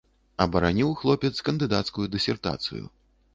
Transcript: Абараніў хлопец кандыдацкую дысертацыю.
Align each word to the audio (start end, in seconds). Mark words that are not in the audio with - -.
Абараніў 0.45 0.95
хлопец 1.01 1.31
кандыдацкую 1.51 2.07
дысертацыю. 2.17 2.83